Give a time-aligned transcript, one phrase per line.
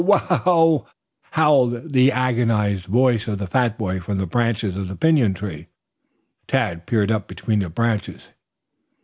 [0.01, 0.87] Ow wow wow!"
[1.33, 5.67] howled the agonized voice of the fat boy from the branches of the pinyon tree.
[6.47, 8.31] Tad peered up between the branches.